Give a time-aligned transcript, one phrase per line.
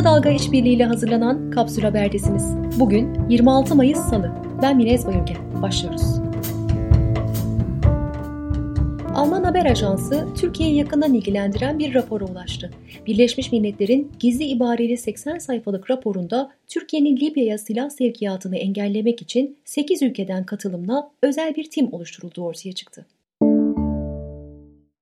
[0.00, 2.44] Kısa Dalga işbirliğiyle hazırlanan Kapsül Haber'desiniz.
[2.80, 4.32] Bugün 26 Mayıs Salı.
[4.62, 5.62] Ben Minez Bayülgen.
[5.62, 6.02] Başlıyoruz.
[9.14, 12.70] Alman haber ajansı Türkiye'yi yakından ilgilendiren bir rapora ulaştı.
[13.06, 20.44] Birleşmiş Milletler'in gizli ibareli 80 sayfalık raporunda Türkiye'nin Libya'ya silah sevkiyatını engellemek için 8 ülkeden
[20.44, 23.06] katılımla özel bir tim oluşturulduğu ortaya çıktı.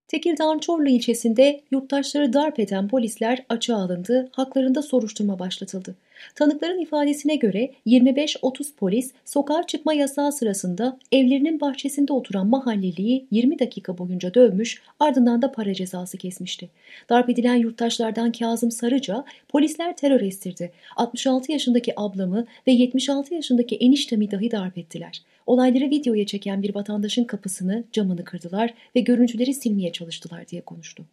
[0.09, 5.95] Tekirdağ'ın Çorlu ilçesinde yurttaşları darp eden polisler açığa alındı, haklarında soruşturma başlatıldı.
[6.35, 13.99] Tanıkların ifadesine göre 25-30 polis sokağa çıkma yasağı sırasında evlerinin bahçesinde oturan mahalleliyi 20 dakika
[13.99, 16.69] boyunca dövmüş ardından da para cezası kesmişti.
[17.11, 20.73] Darp edilen yurttaşlardan Kazım Sarıca polisler terör estirdi.
[20.97, 25.23] 66 yaşındaki ablamı ve 76 yaşındaki eniştemi dahi darp ettiler.
[25.47, 31.05] Olayları videoya çeken bir vatandaşın kapısını, camını kırdılar ve görüntüleri silmeye çalıştılar diye konuştu.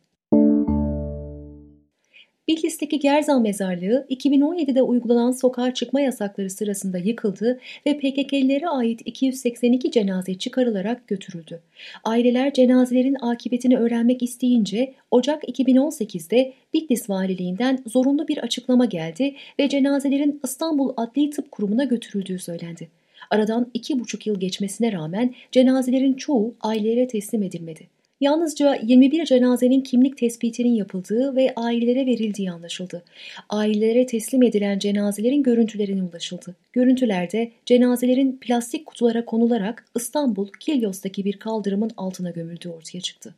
[2.48, 10.36] Bitlis'teki Gerzan mezarlığı 2017'de uygulanan sokağa çıkma yasakları sırasında yıkıldı ve PKK'lilere ait 282 cenaze
[10.36, 11.62] çıkarılarak götürüldü.
[12.04, 20.40] Aileler cenazelerin akıbetini öğrenmek isteyince Ocak 2018'de Bitlis Valiliğinden zorunlu bir açıklama geldi ve cenazelerin
[20.44, 22.90] İstanbul Adli Tıp Kurumu'na götürüldüğü söylendi.
[23.30, 27.95] Aradan iki buçuk yıl geçmesine rağmen cenazelerin çoğu ailelere teslim edilmedi.
[28.22, 33.04] Yalnızca 21 cenazenin kimlik tespitinin yapıldığı ve ailelere verildiği anlaşıldı.
[33.50, 36.56] Ailelere teslim edilen cenazelerin görüntülerine ulaşıldı.
[36.74, 43.36] Görüntülerde cenazelerin plastik kutulara konularak İstanbul Kilyos'taki bir kaldırımın altına gömüldüğü ortaya çıktı.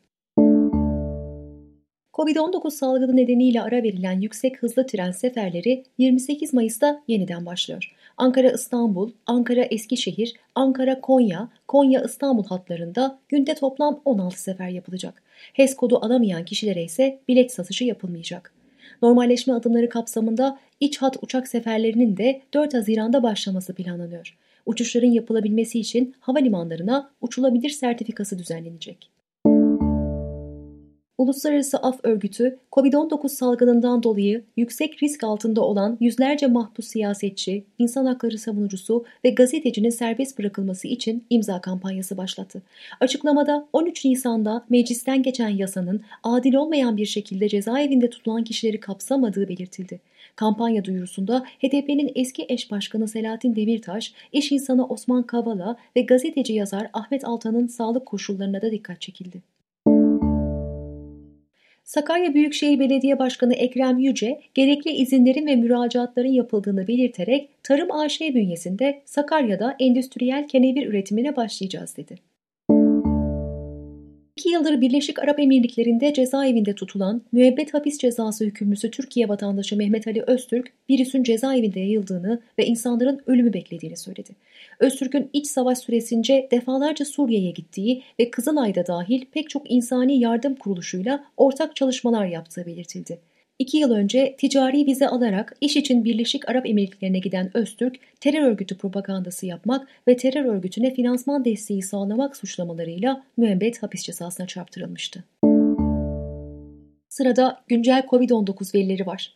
[2.13, 7.95] Covid-19 salgını nedeniyle ara verilen yüksek hızlı tren seferleri 28 Mayıs'ta yeniden başlıyor.
[8.17, 15.23] Ankara-İstanbul, Ankara-Eskişehir, Ankara-Konya, Konya-İstanbul hatlarında günde toplam 16 sefer yapılacak.
[15.53, 18.53] HES kodu alamayan kişilere ise bilet satışı yapılmayacak.
[19.01, 24.37] Normalleşme adımları kapsamında iç hat uçak seferlerinin de 4 Haziran'da başlaması planlanıyor.
[24.65, 29.09] Uçuşların yapılabilmesi için havalimanlarına uçulabilir sertifikası düzenlenecek.
[31.17, 38.37] Uluslararası Af Örgütü, COVID-19 salgınından dolayı yüksek risk altında olan yüzlerce mahpus siyasetçi, insan hakları
[38.37, 42.61] savunucusu ve gazetecinin serbest bırakılması için imza kampanyası başlattı.
[42.99, 49.99] Açıklamada 13 Nisan'da meclisten geçen yasanın adil olmayan bir şekilde cezaevinde tutulan kişileri kapsamadığı belirtildi.
[50.35, 56.89] Kampanya duyurusunda HDP'nin eski eş başkanı Selahattin Demirtaş, iş insanı Osman Kavala ve gazeteci yazar
[56.93, 59.56] Ahmet Altan'ın sağlık koşullarına da dikkat çekildi.
[61.87, 69.01] Sakarya Büyükşehir Belediye Başkanı Ekrem Yüce, gerekli izinlerin ve müracaatların yapıldığını belirterek Tarım AŞ bünyesinde
[69.05, 72.15] Sakarya'da endüstriyel kenevir üretimine başlayacağız dedi.
[74.37, 80.23] İki yıldır Birleşik Arap Emirlikleri'nde cezaevinde tutulan müebbet hapis cezası hükümlüsü Türkiye vatandaşı Mehmet Ali
[80.27, 84.29] Öztürk, virüsün cezaevinde yayıldığını ve insanların ölümü beklediğini söyledi.
[84.79, 91.23] Öztürk'ün iç savaş süresince defalarca Suriye'ye gittiği ve Kızılay'da dahil pek çok insani yardım kuruluşuyla
[91.37, 93.19] ortak çalışmalar yaptığı belirtildi.
[93.59, 98.77] İki yıl önce ticari vize alarak iş için Birleşik Arap Emirlikleri'ne giden Öztürk, terör örgütü
[98.77, 105.23] propagandası yapmak ve terör örgütüne finansman desteği sağlamak suçlamalarıyla müebbet hapis cezasına çarptırılmıştı.
[107.09, 109.33] Sırada güncel COVID-19 verileri var.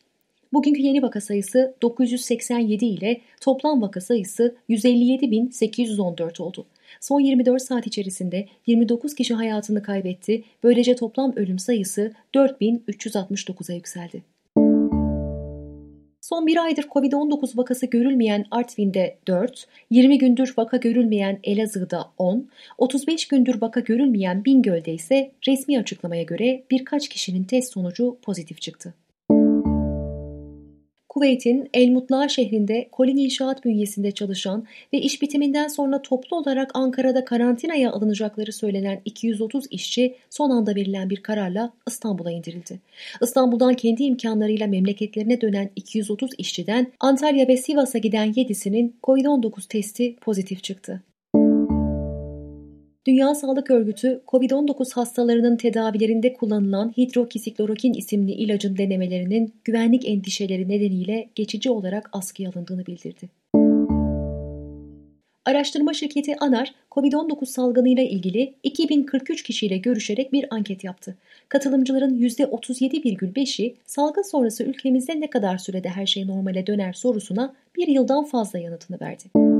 [0.54, 6.66] Bugünkü yeni vaka sayısı 987 ile toplam vaka sayısı 157.814 oldu.
[7.02, 10.44] Son 24 saat içerisinde 29 kişi hayatını kaybetti.
[10.64, 14.24] Böylece toplam ölüm sayısı 4369'a yükseldi.
[16.22, 23.28] Son bir aydır COVID-19 vakası görülmeyen Artvin'de 4, 20 gündür vaka görülmeyen Elazığ'da 10, 35
[23.28, 28.94] gündür vaka görülmeyen Bingöl'de ise resmi açıklamaya göre birkaç kişinin test sonucu pozitif çıktı.
[31.12, 37.26] Kuveyt'in El Mutla şehrinde Kolin İnşaat bünyesinde çalışan ve iş bitiminden sonra toplu olarak Ankara'da
[37.26, 42.80] karantinaya alınacakları söylenen 230 işçi son anda verilen bir kararla İstanbul'a indirildi.
[43.22, 50.64] İstanbul'dan kendi imkanlarıyla memleketlerine dönen 230 işçiden Antalya ve Sivas'a giden 7'sinin COVID-19 testi pozitif
[50.64, 51.02] çıktı.
[53.08, 61.70] Dünya Sağlık Örgütü, COVID-19 hastalarının tedavilerinde kullanılan hidroksiklorokin isimli ilacın denemelerinin güvenlik endişeleri nedeniyle geçici
[61.70, 63.30] olarak askıya alındığını bildirdi.
[65.46, 71.16] Araştırma şirketi ANAR, COVID-19 salgınıyla ilgili 2043 kişiyle görüşerek bir anket yaptı.
[71.50, 78.24] Katılımcıların %37,5'i salgın sonrası ülkemizde ne kadar sürede her şey normale döner sorusuna bir yıldan
[78.24, 79.51] fazla yanıtını verdi.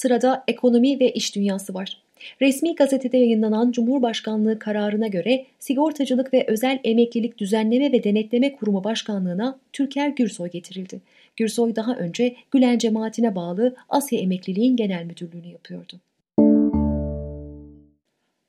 [0.00, 2.02] Sırada ekonomi ve iş dünyası var.
[2.40, 9.58] Resmi gazetede yayınlanan Cumhurbaşkanlığı kararına göre Sigortacılık ve Özel Emeklilik Düzenleme ve Denetleme Kurumu Başkanlığı'na
[9.72, 11.00] Türker Gürsoy getirildi.
[11.36, 16.00] Gürsoy daha önce Gülen cemaatine bağlı Asya Emekliliğin Genel Müdürlüğünü yapıyordu.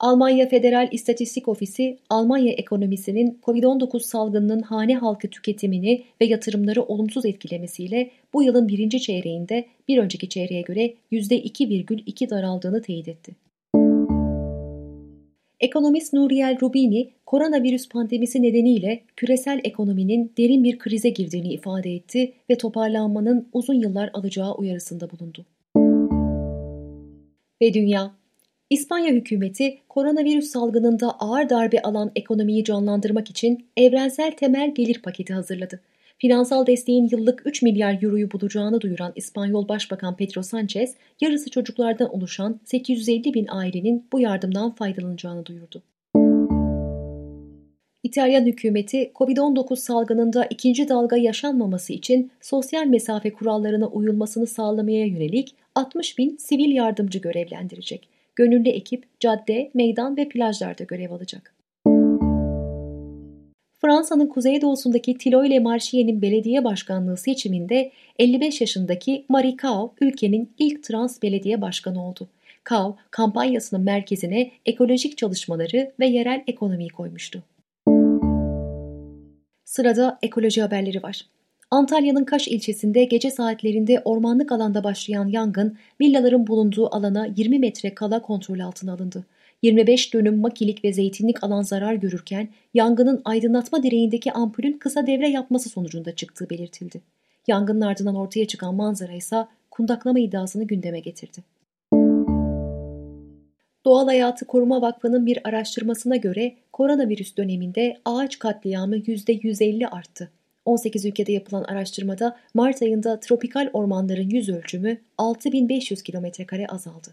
[0.01, 8.11] Almanya Federal İstatistik Ofisi, Almanya ekonomisinin COVID-19 salgınının hane halkı tüketimini ve yatırımları olumsuz etkilemesiyle
[8.33, 13.35] bu yılın birinci çeyreğinde bir önceki çeyreğe göre %2,2 daraldığını teyit etti.
[15.59, 22.57] Ekonomist Nuriel Rubini, koronavirüs pandemisi nedeniyle küresel ekonominin derin bir krize girdiğini ifade etti ve
[22.57, 25.45] toparlanmanın uzun yıllar alacağı uyarısında bulundu.
[27.61, 28.20] Ve dünya
[28.71, 35.79] İspanya hükümeti koronavirüs salgınında ağır darbe alan ekonomiyi canlandırmak için evrensel temel gelir paketi hazırladı.
[36.17, 42.59] Finansal desteğin yıllık 3 milyar euroyu bulacağını duyuran İspanyol Başbakan Pedro Sanchez, yarısı çocuklardan oluşan
[42.65, 45.83] 850 bin ailenin bu yardımdan faydalanacağını duyurdu.
[48.03, 56.17] İtalyan hükümeti COVID-19 salgınında ikinci dalga yaşanmaması için sosyal mesafe kurallarına uyulmasını sağlamaya yönelik 60
[56.17, 58.10] bin sivil yardımcı görevlendirecek.
[58.35, 61.55] Gönüllü ekip cadde, meydan ve plajlarda görev alacak.
[63.81, 71.21] Fransa'nın kuzeydoğusundaki Tilo ile Marchien'in belediye başkanlığı seçiminde 55 yaşındaki Marie Cao ülkenin ilk trans
[71.21, 72.29] belediye başkanı oldu.
[72.69, 77.43] Cao kampanyasının merkezine ekolojik çalışmaları ve yerel ekonomiyi koymuştu.
[79.65, 81.25] Sırada ekoloji haberleri var.
[81.71, 88.21] Antalya'nın Kaş ilçesinde gece saatlerinde ormanlık alanda başlayan yangın villaların bulunduğu alana 20 metre kala
[88.21, 89.25] kontrol altına alındı.
[89.61, 95.69] 25 dönüm makilik ve zeytinlik alan zarar görürken yangının aydınlatma direğindeki ampulün kısa devre yapması
[95.69, 97.01] sonucunda çıktığı belirtildi.
[97.47, 101.43] Yangının ardından ortaya çıkan manzara ise kundaklama iddiasını gündeme getirdi.
[103.85, 110.29] Doğal Hayatı Koruma Vakfı'nın bir araştırmasına göre koronavirüs döneminde ağaç katliamı %150 arttı.
[110.65, 117.09] 18 ülkede yapılan araştırmada Mart ayında tropikal ormanların yüz ölçümü 6500 km2 azaldı.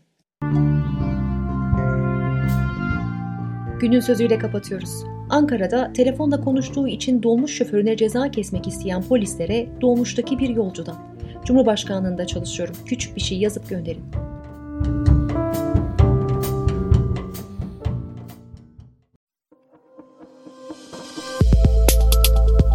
[3.81, 5.05] Günün sözüyle kapatıyoruz.
[5.31, 10.97] Ankara'da telefonda konuştuğu için dolmuş şoförüne ceza kesmek isteyen polislere dolmuştaki bir yolcudan.
[11.45, 12.77] Cumhurbaşkanlığında çalışıyorum.
[12.87, 14.28] Küçük bir şey yazıp gönderin.